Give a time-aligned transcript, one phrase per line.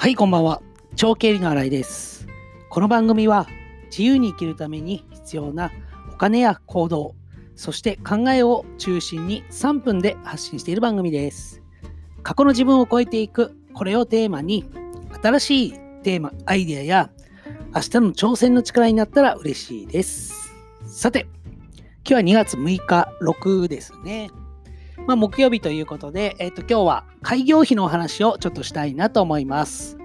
[0.00, 0.62] はい、こんばんは。
[0.96, 2.26] 長経理の新井です。
[2.70, 3.46] この番組は
[3.90, 5.70] 自由に生きるために必要な
[6.10, 7.14] お金や行動、
[7.54, 11.60] そして考えを中心に3分で発信している番組です。
[12.22, 14.64] 過去の自分を超えていく、これをテーマに、
[15.22, 15.72] 新しい
[16.02, 17.10] テーマ、アイデアや
[17.74, 20.54] 明日の挑戦の力になったら嬉しいです。
[20.86, 21.26] さて、
[22.08, 24.30] 今日は2月6日、6ですね。
[25.06, 29.98] まあ、木曜日ということで、えっ、と、今日は開業費のお話をちょっとしたいなと思います。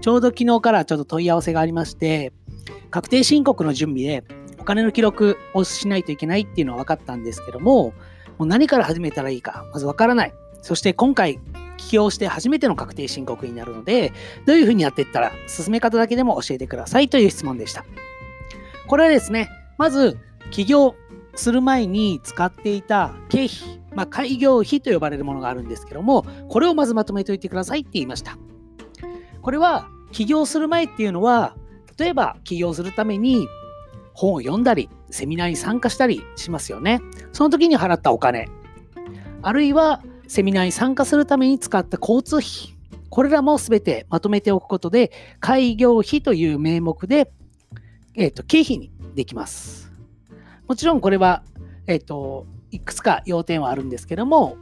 [0.00, 2.32] ちょうど昨日からちょっと問い合わせがありまして、
[2.90, 4.24] 確定申告の準備で
[4.58, 7.92] お金の記録をしないといけないっていうのは分かったんですけども、
[8.38, 10.32] もう何から始めたらいいか、まず分からない。
[10.62, 11.40] そして今回、
[11.76, 14.12] 起業して初めての確定申告になるので、
[14.46, 17.84] どういうふうにやっていったら、進め方だけでも教えてくださいという質問でした。
[18.86, 20.18] これはですね、まず、
[20.50, 20.94] 起業
[21.34, 28.38] する前に使っていた経費、まあ、開業費と呼ばれるものがあるんですけども、これをまずまとめておいてくださいって言いました。
[29.42, 31.56] これは起業する前っていうのは、
[31.98, 33.48] 例えば起業するために
[34.14, 37.00] 本を読んだり、セミナーに参加したりしますよね。
[37.32, 38.46] その時に払ったお金、
[39.42, 42.48] あるいはセミナーに参加するために使った交通費、
[43.10, 47.32] これらも全てまとめておくことで、開業費という名目で、
[48.14, 49.90] えー、と経費にできます。
[50.68, 51.42] もちろんこれは、
[51.88, 54.56] えっ、と、いくつか要点はあるんですけども、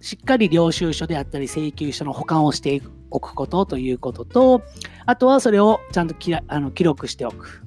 [0.00, 4.62] しっかり領収書であったり請求書の保管をしておくことということと、
[5.06, 7.62] あとはそれをちゃんときあの記録しておく。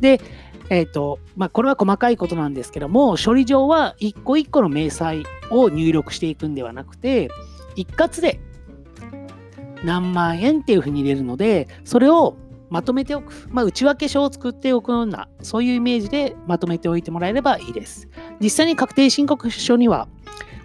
[0.00, 0.20] で、
[0.70, 7.28] えっ、と、まあ、これは細かいことなんですけども、処理上は一個一個の明細を入力していくんではなくて、
[7.76, 8.40] 一括で
[9.84, 12.36] 何万円っていうふうに入れるので、それを
[12.72, 13.32] まとめておく。
[13.50, 18.08] まあ、内訳書を作っておくような、そういうイメージでまとめておいてもらえればいいです。
[18.40, 20.08] 実際に確定申告書には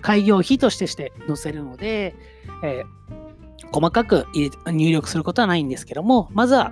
[0.02, 2.16] 開業費としてして載せるので、
[2.64, 2.98] えー
[3.72, 6.72] 細かく入力することはないんですけども、まずは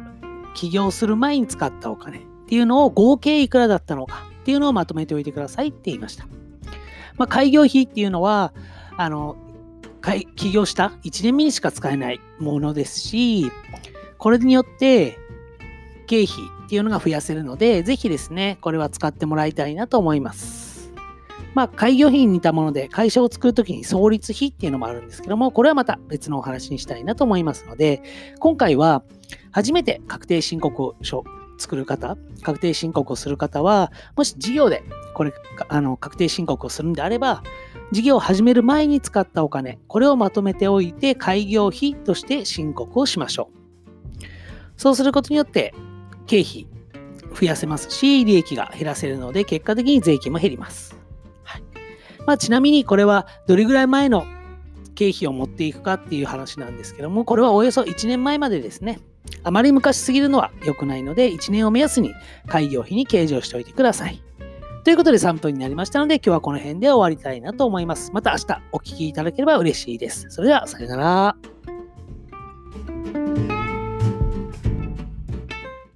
[0.53, 6.25] 起業する前に使ったお金っていうのを合計いくらだったのかっていうのをまとめておいてくださいって言いました。
[7.17, 8.53] まあ、開業費っていうのは、
[8.97, 9.35] あの、
[10.35, 13.51] 起業した1年目にしか使えないものですし、
[14.17, 15.17] これによって
[16.05, 16.35] 経費
[16.65, 20.93] っていうのが増やせるので、ぜひですね、これは使ってもらいたいなと思います。
[21.53, 28.03] まあ、開業費に似たもので、会社を作るときに創立費っていうのもあるんですけども、これはまた別のお話にしたいなと思いますので、
[28.39, 29.03] 今回は
[29.51, 31.23] 初めて確定申告書
[31.57, 34.83] 作る方、確定申告をする方は、もし事業で
[35.13, 35.33] これ、
[35.69, 37.41] あの、確定申告をするんであれば、
[37.91, 43.55] 事業を始める前に使ったお金、これをまとめておいて、開業費として申告をしましょう。
[44.75, 45.73] そうすることによって、
[46.27, 46.67] 経費
[47.33, 50.97] 増やせますし、利益が減らせるので、結果的に税金も減ります。
[51.43, 51.63] はい
[52.25, 54.25] まあ、ちなみに、これはどれぐらい前の
[54.95, 58.99] 経費を持っていくかっていう話なんですけども、これはおよそ1年前までですね。
[59.43, 62.13] あまり昔すぎるのは良くないので、1年を目安に
[62.47, 64.21] 開業費に計上しておいてください。
[64.83, 68.11] ということで3分になりましたので、今日はこの辺で終わりたいなと思います。
[68.13, 70.27] また明日お聞きいただければ嬉しいです。
[70.29, 71.54] それでは、さよなら。